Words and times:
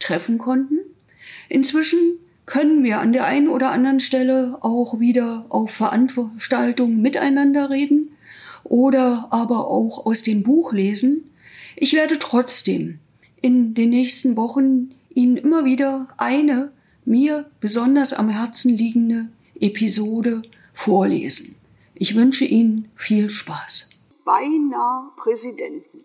treffen 0.00 0.38
konnten. 0.38 0.78
Inzwischen 1.48 2.18
können 2.46 2.82
wir 2.82 3.00
an 3.00 3.12
der 3.12 3.26
einen 3.26 3.48
oder 3.48 3.70
anderen 3.70 4.00
Stelle 4.00 4.58
auch 4.60 4.98
wieder 4.98 5.46
auf 5.50 5.70
Veranstaltungen 5.70 7.00
miteinander 7.00 7.70
reden 7.70 8.16
oder 8.64 9.28
aber 9.30 9.68
auch 9.68 10.04
aus 10.04 10.22
dem 10.22 10.42
Buch 10.42 10.72
lesen. 10.72 11.30
Ich 11.76 11.92
werde 11.92 12.18
trotzdem 12.18 12.98
in 13.40 13.74
den 13.74 13.90
nächsten 13.90 14.36
Wochen 14.36 14.90
Ihnen 15.14 15.36
immer 15.36 15.64
wieder 15.64 16.08
eine 16.16 16.72
mir 17.04 17.50
besonders 17.60 18.12
am 18.12 18.28
Herzen 18.28 18.76
liegende 18.76 19.28
Episode 19.58 20.42
vorlesen. 20.74 21.56
Ich 21.94 22.14
wünsche 22.14 22.44
Ihnen 22.44 22.88
viel 22.96 23.30
Spaß. 23.30 23.90
Beinahe 24.24 25.10
Präsidenten. 25.16 26.04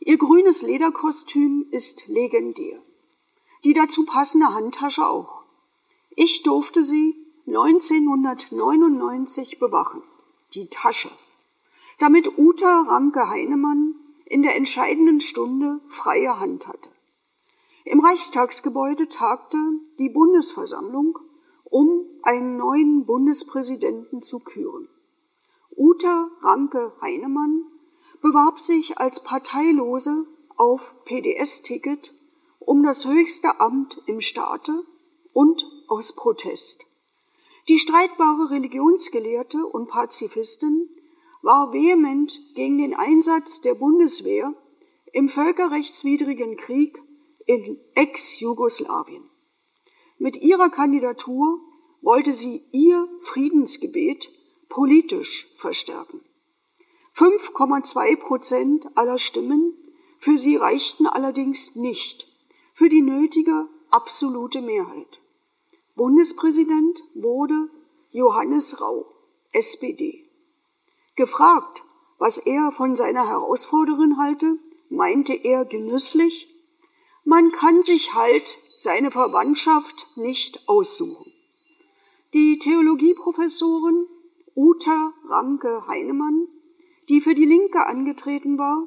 Ihr 0.00 0.18
grünes 0.18 0.62
Lederkostüm 0.62 1.66
ist 1.70 2.08
legendär. 2.08 2.78
Die 3.64 3.74
dazu 3.74 4.06
passende 4.06 4.54
Handtasche 4.54 5.06
auch. 5.06 5.42
Ich 6.16 6.42
durfte 6.42 6.82
sie 6.82 7.14
1999 7.46 9.58
bewachen. 9.58 10.02
Die 10.54 10.68
Tasche. 10.68 11.10
Damit 11.98 12.38
Uta 12.38 12.80
Ramke 12.82 13.28
Heinemann 13.28 13.94
in 14.24 14.40
der 14.42 14.56
entscheidenden 14.56 15.20
Stunde 15.20 15.80
freie 15.88 16.40
Hand 16.40 16.66
hatte. 16.66 16.88
Im 17.84 18.00
Reichstagsgebäude 18.00 19.08
tagte 19.08 19.58
die 19.98 20.08
Bundesversammlung, 20.08 21.18
um 21.64 22.06
einen 22.22 22.56
neuen 22.56 23.04
Bundespräsidenten 23.04 24.22
zu 24.22 24.40
küren. 24.40 24.88
Uta 25.76 26.30
Ramke 26.40 26.94
Heinemann 27.00 27.64
bewarb 28.22 28.60
sich 28.60 28.98
als 28.98 29.22
Parteilose 29.22 30.24
auf 30.56 30.92
PDS-Ticket 31.04 32.12
um 32.60 32.82
das 32.82 33.06
höchste 33.06 33.60
Amt 33.60 34.00
im 34.06 34.20
Staate 34.20 34.72
und 35.32 35.66
aus 35.88 36.14
Protest. 36.14 36.86
Die 37.68 37.78
streitbare 37.78 38.50
Religionsgelehrte 38.50 39.64
und 39.64 39.88
Pazifistin 39.88 40.88
war 41.42 41.72
vehement 41.72 42.38
gegen 42.54 42.78
den 42.78 42.94
Einsatz 42.94 43.60
der 43.60 43.74
Bundeswehr 43.74 44.52
im 45.12 45.28
völkerrechtswidrigen 45.28 46.56
Krieg 46.56 46.98
in 47.46 47.78
Ex-Jugoslawien. 47.94 49.22
Mit 50.18 50.36
ihrer 50.36 50.68
Kandidatur 50.68 51.58
wollte 52.02 52.34
sie 52.34 52.62
ihr 52.72 53.08
Friedensgebet 53.22 54.30
politisch 54.68 55.48
verstärken. 55.58 56.20
5,2 57.16 58.16
Prozent 58.16 58.96
aller 58.96 59.18
Stimmen 59.18 59.74
für 60.18 60.38
sie 60.38 60.56
reichten 60.56 61.06
allerdings 61.06 61.74
nicht 61.76 62.29
für 62.80 62.88
die 62.88 63.02
nötige 63.02 63.68
absolute 63.90 64.62
Mehrheit. 64.62 65.20
Bundespräsident 65.96 67.02
wurde 67.14 67.68
Johannes 68.10 68.80
Rau, 68.80 69.04
SPD. 69.52 70.26
Gefragt, 71.14 71.82
was 72.16 72.38
er 72.38 72.72
von 72.72 72.96
seiner 72.96 73.28
Herausforderin 73.28 74.16
halte, 74.16 74.58
meinte 74.88 75.34
er 75.34 75.66
genüsslich, 75.66 76.48
man 77.24 77.52
kann 77.52 77.82
sich 77.82 78.14
halt 78.14 78.56
seine 78.78 79.10
Verwandtschaft 79.10 80.06
nicht 80.16 80.66
aussuchen. 80.66 81.30
Die 82.32 82.58
Theologieprofessorin 82.58 84.06
Uta 84.56 85.12
Ramke 85.28 85.86
Heinemann, 85.86 86.48
die 87.10 87.20
für 87.20 87.34
die 87.34 87.44
Linke 87.44 87.84
angetreten 87.84 88.56
war, 88.56 88.86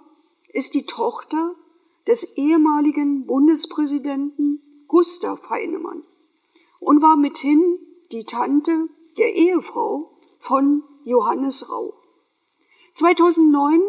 ist 0.51 0.73
die 0.73 0.87
Tochter 0.87 1.53
des 2.07 2.37
ehemaligen 2.37 3.25
Bundespräsidenten 3.25 4.61
Gustav 4.87 5.49
Heinemann 5.49 6.03
und 6.79 7.01
war 7.01 7.15
mithin 7.15 7.79
die 8.11 8.25
Tante 8.25 8.89
der 9.17 9.35
Ehefrau 9.35 10.11
von 10.39 10.83
Johannes 11.03 11.69
Rau. 11.69 11.93
2009 12.93 13.81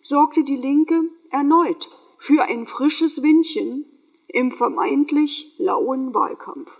sorgte 0.00 0.44
die 0.44 0.56
Linke 0.56 1.02
erneut 1.30 1.88
für 2.18 2.44
ein 2.44 2.66
frisches 2.66 3.22
Windchen 3.22 3.86
im 4.28 4.52
vermeintlich 4.52 5.54
lauen 5.58 6.14
Wahlkampf. 6.14 6.70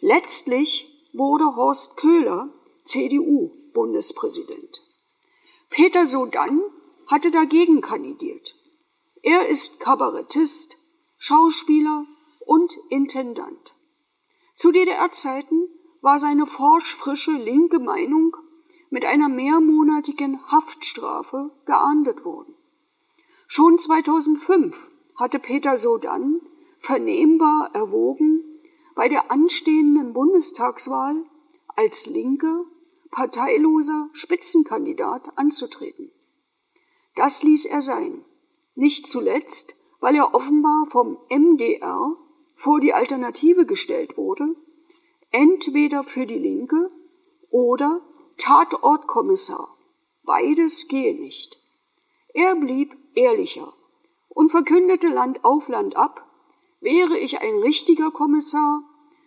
Letztlich 0.00 0.86
wurde 1.12 1.56
Horst 1.56 1.96
Köhler 1.96 2.52
CDU-Bundespräsident. 2.82 4.82
Peter 5.68 6.06
Sodan 6.06 6.60
hatte 7.06 7.30
dagegen 7.30 7.80
kandidiert. 7.80 8.56
Er 9.22 9.48
ist 9.48 9.80
Kabarettist, 9.80 10.76
Schauspieler 11.18 12.06
und 12.46 12.74
Intendant. 12.88 13.74
Zu 14.54 14.72
DDR-Zeiten 14.72 15.68
war 16.00 16.18
seine 16.18 16.46
forsch 16.46 16.94
frische 16.96 17.32
linke 17.32 17.78
Meinung 17.78 18.36
mit 18.88 19.04
einer 19.04 19.28
mehrmonatigen 19.28 20.40
Haftstrafe 20.50 21.50
geahndet 21.66 22.24
worden. 22.24 22.54
Schon 23.46 23.78
2005 23.78 24.90
hatte 25.16 25.38
Peter 25.38 25.76
Sodan 25.76 26.40
vernehmbar 26.78 27.74
erwogen, 27.74 28.42
bei 28.94 29.08
der 29.08 29.30
anstehenden 29.30 30.12
Bundestagswahl 30.12 31.14
als 31.68 32.06
linke, 32.06 32.64
parteiloser 33.10 34.08
Spitzenkandidat 34.12 35.36
anzutreten. 35.36 36.10
Das 37.14 37.42
ließ 37.42 37.66
er 37.66 37.82
sein, 37.82 38.24
nicht 38.74 39.06
zuletzt, 39.06 39.74
weil 40.00 40.16
er 40.16 40.34
offenbar 40.34 40.86
vom 40.86 41.18
MDR 41.28 42.16
vor 42.56 42.80
die 42.80 42.92
Alternative 42.92 43.66
gestellt 43.66 44.16
wurde, 44.16 44.54
entweder 45.30 46.04
für 46.04 46.26
die 46.26 46.38
Linke 46.38 46.90
oder 47.50 48.00
Tatortkommissar. 48.38 49.68
Beides 50.24 50.88
gehe 50.88 51.14
nicht. 51.14 51.58
Er 52.32 52.54
blieb 52.54 52.96
ehrlicher 53.14 53.72
und 54.28 54.50
verkündete 54.50 55.08
Land 55.08 55.44
auf 55.44 55.68
Land 55.68 55.96
ab, 55.96 56.26
wäre 56.80 57.18
ich 57.18 57.40
ein 57.40 57.58
richtiger 57.58 58.10
Kommissar, 58.10 58.82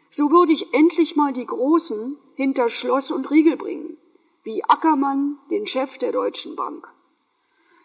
so 0.09 0.31
würde 0.31 0.53
ich 0.53 0.73
endlich 0.73 1.15
mal 1.15 1.33
die 1.33 1.45
Großen 1.45 2.17
hinter 2.35 2.69
Schloss 2.69 3.11
und 3.11 3.29
Riegel 3.31 3.57
bringen, 3.57 3.97
wie 4.43 4.63
Ackermann, 4.63 5.37
den 5.49 5.67
Chef 5.67 5.97
der 5.97 6.11
Deutschen 6.11 6.55
Bank. 6.55 6.91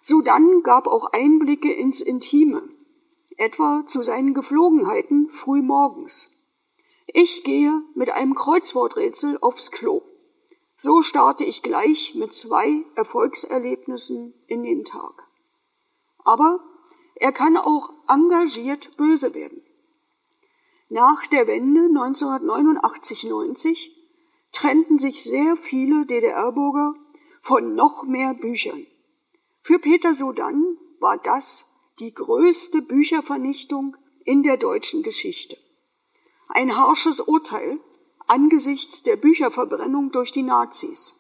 Sodann 0.09 0.63
gab 0.63 0.87
auch 0.87 1.13
Einblicke 1.13 1.71
ins 1.71 2.01
Intime, 2.01 2.67
etwa 3.37 3.85
zu 3.85 4.01
seinen 4.01 4.33
Geflogenheiten 4.33 5.29
früh 5.29 5.61
morgens. 5.61 6.31
Ich 7.09 7.45
gehe 7.45 7.83
mit 7.95 8.09
einem 8.09 8.35
Kreuzworträtsel 8.35 9.37
aufs 9.43 9.71
Klo. 9.71 10.01
So 10.79 11.03
starte 11.03 11.45
ich 11.45 11.63
gleich 11.63 12.15
mit 12.15 12.33
zwei 12.33 12.83
Erfolgserlebnissen 12.95 14.33
in 14.47 14.63
den 14.63 14.85
Tag. 14.85 15.13
Aber 16.25 16.59
er 17.17 17.33
kann 17.33 17.59
auch 17.59 17.91
engagiert 18.09 18.97
böse 18.97 19.35
werden. 19.35 19.61
Nach 20.89 21.27
der 21.27 21.47
Wende 21.47 21.83
1989-90 21.83 23.91
trennten 24.53 24.99
sich 24.99 25.23
sehr 25.23 25.55
viele 25.59 26.07
DDR-Bürger 26.07 26.95
von 27.43 27.75
noch 27.75 28.05
mehr 28.05 28.33
Büchern. 28.33 28.87
Für 29.61 29.79
Peter 29.79 30.15
Sodan 30.15 30.79
war 31.01 31.19
das 31.19 31.67
die 32.01 32.15
größte 32.15 32.83
Büchervernichtung 32.83 33.97
in 34.25 34.43
der 34.43 34.57
deutschen 34.57 35.03
Geschichte. 35.03 35.57
Ein 36.49 36.77
harsches 36.77 37.21
Urteil, 37.21 37.79
angesichts 38.27 39.03
der 39.03 39.17
Bücherverbrennung 39.17 40.11
durch 40.13 40.33
die 40.33 40.43
Nazis. 40.43 41.15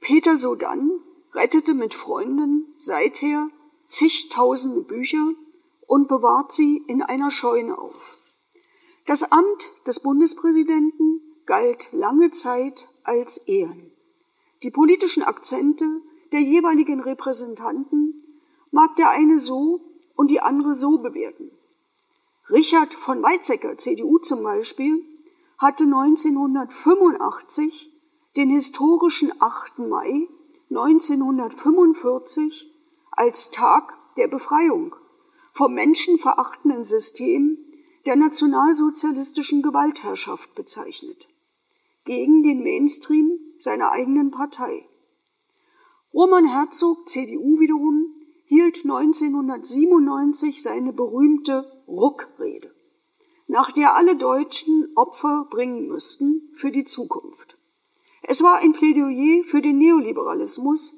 Peter 0.00 0.36
Sodan 0.36 0.90
rettete 1.32 1.74
mit 1.74 1.94
Freunden 1.94 2.72
seither 2.78 3.48
zigtausende 3.84 4.82
Bücher 4.82 5.32
und 5.86 6.08
bewahrt 6.08 6.52
sie 6.52 6.78
in 6.86 7.02
einer 7.02 7.30
Scheune 7.30 7.76
auf. 7.78 8.18
Das 9.06 9.30
Amt 9.32 9.68
des 9.86 10.00
Bundespräsidenten 10.00 11.20
galt 11.46 11.88
lange 11.92 12.30
Zeit 12.30 12.86
als 13.02 13.38
Ehren. 13.48 13.92
Die 14.62 14.70
politischen 14.70 15.22
Akzente 15.22 16.00
der 16.32 16.40
jeweiligen 16.40 17.00
Repräsentanten 17.00 18.14
mag 18.70 18.96
der 18.96 19.10
eine 19.10 19.38
so 19.38 19.80
und 20.16 20.30
die 20.30 20.40
andere 20.40 20.74
so 20.74 20.96
bewerten. 20.98 21.50
Richard 22.50 22.92
von 22.94 23.22
Weizsäcker, 23.22 23.78
CDU 23.78 24.18
zum 24.18 24.42
Beispiel, 24.42 25.02
hatte 25.58 25.84
1985 25.84 27.90
den 28.36 28.50
historischen 28.50 29.32
8. 29.40 29.78
Mai 29.78 30.26
1945 30.70 32.70
als 33.12 33.50
Tag 33.50 33.96
der 34.16 34.28
Befreiung 34.28 34.94
vom 35.52 35.74
menschenverachtenden 35.74 36.82
System 36.82 37.58
der 38.06 38.16
nationalsozialistischen 38.16 39.60
Gewaltherrschaft 39.62 40.54
bezeichnet, 40.54 41.28
gegen 42.04 42.42
den 42.42 42.62
Mainstream 42.62 43.38
seiner 43.58 43.92
eigenen 43.92 44.30
Partei. 44.30 44.86
Roman 46.14 46.46
Herzog, 46.46 47.08
CDU 47.08 47.58
wiederum, 47.58 48.14
hielt 48.46 48.84
1997 48.84 50.62
seine 50.62 50.92
berühmte 50.92 51.68
Ruckrede, 51.88 52.72
nach 53.48 53.72
der 53.72 53.96
alle 53.96 54.14
Deutschen 54.14 54.92
Opfer 54.94 55.48
bringen 55.50 55.88
müssten 55.88 56.40
für 56.54 56.70
die 56.70 56.84
Zukunft. 56.84 57.56
Es 58.22 58.44
war 58.44 58.58
ein 58.58 58.74
Plädoyer 58.74 59.42
für 59.42 59.60
den 59.60 59.78
Neoliberalismus, 59.78 60.92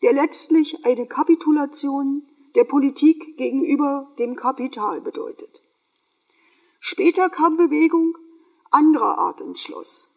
der 0.00 0.14
letztlich 0.14 0.86
eine 0.86 1.06
Kapitulation 1.06 2.22
der 2.54 2.64
Politik 2.64 3.36
gegenüber 3.36 4.10
dem 4.18 4.34
Kapital 4.34 5.02
bedeutet. 5.02 5.60
Später 6.80 7.28
kam 7.28 7.58
Bewegung 7.58 8.16
anderer 8.70 9.18
Art 9.18 9.42
ins 9.42 9.60
Schloss. 9.60 10.13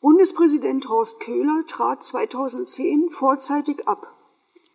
Bundespräsident 0.00 0.88
Horst 0.88 1.20
Köhler 1.20 1.66
trat 1.66 2.02
2010 2.02 3.10
vorzeitig 3.10 3.86
ab. 3.86 4.16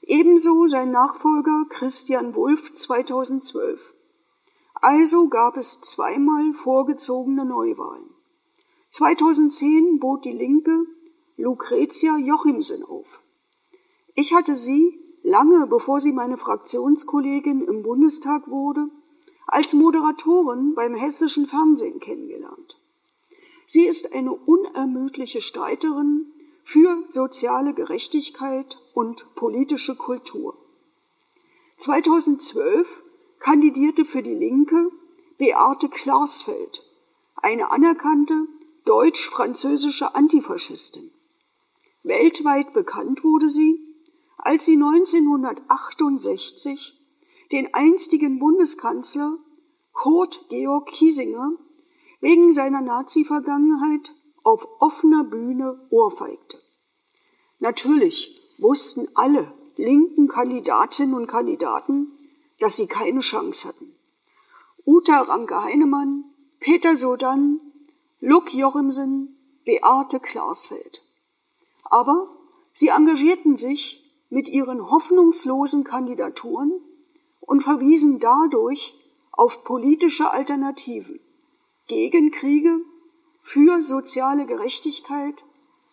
Ebenso 0.04 0.68
sein 0.68 0.92
Nachfolger 0.92 1.66
Christian 1.70 2.36
Wulff 2.36 2.76
2012. 2.76 3.96
Also 4.76 5.28
gab 5.30 5.58
es 5.58 5.82
zweimal 5.82 6.54
vorgezogene 6.54 7.44
Neuwahlen. 7.44 8.06
2010 8.90 10.00
bot 10.00 10.26
die 10.26 10.32
Linke 10.32 10.86
Lucretia 11.38 12.18
Jochimsen 12.18 12.84
auf. 12.84 13.20
Ich 14.14 14.32
hatte 14.32 14.56
sie 14.56 14.94
lange 15.24 15.66
bevor 15.66 16.00
sie 16.00 16.12
meine 16.12 16.38
Fraktionskollegin 16.38 17.62
im 17.62 17.82
Bundestag 17.82 18.48
wurde, 18.48 18.88
als 19.48 19.74
Moderatorin 19.74 20.76
beim 20.76 20.94
hessischen 20.94 21.48
Fernsehen 21.48 22.00
kennengelernt. 22.00 22.55
Sie 23.66 23.86
ist 23.86 24.14
eine 24.14 24.34
unermüdliche 24.34 25.42
Streiterin 25.42 26.28
für 26.64 27.04
soziale 27.08 27.74
Gerechtigkeit 27.74 28.80
und 28.94 29.26
politische 29.36 29.96
Kultur. 29.96 30.56
2012 31.78 33.04
kandidierte 33.40 34.06
für 34.06 34.24
die 34.24 34.34
Linke 34.34 34.90
Beate 35.38 35.90
Klarsfeld, 35.90 36.84
eine 37.36 37.72
anerkannte 37.72 38.48
deutsch-französische 38.86 40.16
Antifaschistin. 40.16 41.12
Weltweit 42.04 42.74
bekannt 42.74 43.24
wurde 43.24 43.50
sie 43.50 43.86
als 44.46 44.66
sie 44.66 44.74
1968 44.74 46.94
den 47.52 47.74
einstigen 47.74 48.38
Bundeskanzler 48.38 49.36
Kurt 49.92 50.48
Georg 50.50 50.86
Kiesinger 50.88 51.54
wegen 52.26 52.52
seiner 52.54 52.82
Nazi-Vergangenheit 52.82 54.12
auf 54.42 54.68
offener 54.80 55.26
Bühne 55.26 55.80
ohrfeigte. 55.92 56.58
Natürlich 57.60 58.42
wussten 58.58 59.08
alle 59.14 59.46
linken 59.78 60.28
Kandidatinnen 60.28 61.14
und 61.14 61.28
Kandidaten, 61.28 62.12
dass 62.58 62.78
sie 62.78 62.88
keine 62.88 63.20
Chance 63.20 63.68
hatten. 63.68 63.94
Uta 64.88 65.22
Ranke-Heinemann, 65.22 66.24
Peter 66.60 66.96
Sodan, 66.96 67.60
Luck 68.22 68.56
Jochimsen, 68.56 69.38
Beate 69.64 70.20
Klarsfeld. 70.20 71.04
Aber 71.84 72.28
sie 72.74 72.88
engagierten 72.88 73.56
sich 73.56 74.04
mit 74.32 74.50
ihren 74.50 74.90
hoffnungslosen 74.90 75.84
Kandidaturen 75.84 76.74
und 77.42 77.62
verwiesen 77.62 78.20
dadurch 78.20 78.96
auf 79.32 79.64
politische 79.64 80.32
Alternativen 80.32 81.20
gegen 81.88 82.32
Kriege, 82.32 82.80
für 83.42 83.82
soziale 83.84 84.46
Gerechtigkeit, 84.46 85.36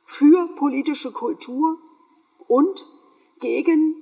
für 0.07 0.49
politische 0.57 1.13
Kultur 1.13 1.79
und 2.49 2.85
gegen 3.41 3.95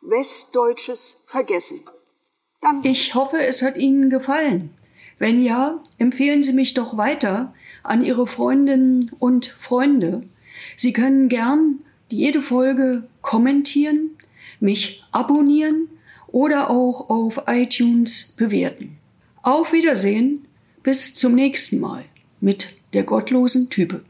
westdeutsches 0.00 1.24
Vergessen. 1.26 1.80
Danke. 2.60 2.88
Ich 2.88 3.14
hoffe, 3.14 3.38
es 3.38 3.62
hat 3.62 3.76
Ihnen 3.76 4.10
gefallen. 4.10 4.70
Wenn 5.18 5.42
ja, 5.42 5.82
empfehlen 5.98 6.42
Sie 6.42 6.52
mich 6.52 6.74
doch 6.74 6.96
weiter 6.96 7.54
an 7.82 8.02
Ihre 8.02 8.26
Freundinnen 8.26 9.12
und 9.18 9.46
Freunde. 9.46 10.28
Sie 10.76 10.92
können 10.92 11.28
gern 11.28 11.80
jede 12.08 12.42
Folge 12.42 13.08
kommentieren, 13.22 14.16
mich 14.60 15.04
abonnieren 15.12 15.88
oder 16.26 16.70
auch 16.70 17.08
auf 17.08 17.42
iTunes 17.46 18.34
bewerten. 18.36 18.98
Auf 19.42 19.72
Wiedersehen, 19.72 20.45
bis 20.86 21.16
zum 21.16 21.34
nächsten 21.34 21.80
Mal 21.80 22.04
mit 22.40 22.68
der 22.92 23.02
gottlosen 23.02 23.70
Type. 23.70 24.02